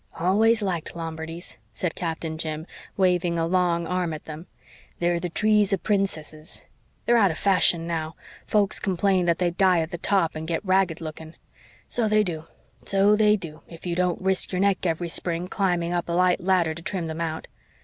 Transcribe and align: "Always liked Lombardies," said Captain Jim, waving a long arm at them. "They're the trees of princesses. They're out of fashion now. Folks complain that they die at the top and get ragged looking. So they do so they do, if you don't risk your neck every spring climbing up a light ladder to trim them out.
"Always 0.19 0.63
liked 0.63 0.95
Lombardies," 0.95 1.59
said 1.71 1.93
Captain 1.93 2.35
Jim, 2.39 2.65
waving 2.97 3.37
a 3.37 3.45
long 3.45 3.85
arm 3.85 4.13
at 4.15 4.25
them. 4.25 4.47
"They're 4.97 5.19
the 5.19 5.29
trees 5.29 5.73
of 5.73 5.83
princesses. 5.83 6.65
They're 7.05 7.17
out 7.17 7.29
of 7.29 7.37
fashion 7.37 7.85
now. 7.85 8.15
Folks 8.47 8.79
complain 8.79 9.25
that 9.27 9.37
they 9.37 9.51
die 9.51 9.79
at 9.81 9.91
the 9.91 9.99
top 9.99 10.33
and 10.33 10.47
get 10.47 10.65
ragged 10.65 11.01
looking. 11.01 11.35
So 11.87 12.07
they 12.07 12.23
do 12.23 12.45
so 12.83 13.15
they 13.15 13.37
do, 13.37 13.61
if 13.67 13.85
you 13.85 13.95
don't 13.95 14.19
risk 14.19 14.51
your 14.51 14.59
neck 14.59 14.87
every 14.87 15.07
spring 15.09 15.47
climbing 15.47 15.93
up 15.93 16.09
a 16.09 16.13
light 16.13 16.41
ladder 16.41 16.73
to 16.73 16.81
trim 16.81 17.05
them 17.05 17.21
out. 17.21 17.47